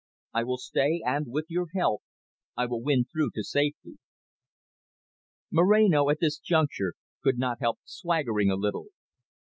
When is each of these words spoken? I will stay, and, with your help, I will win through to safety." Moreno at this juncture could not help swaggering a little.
I 0.33 0.45
will 0.45 0.57
stay, 0.57 1.03
and, 1.05 1.27
with 1.29 1.45
your 1.47 1.67
help, 1.75 2.01
I 2.57 2.65
will 2.65 2.81
win 2.81 3.05
through 3.05 3.29
to 3.35 3.43
safety." 3.43 3.99
Moreno 5.51 6.09
at 6.09 6.19
this 6.19 6.39
juncture 6.39 6.95
could 7.21 7.37
not 7.37 7.59
help 7.59 7.77
swaggering 7.85 8.49
a 8.49 8.55
little. 8.55 8.87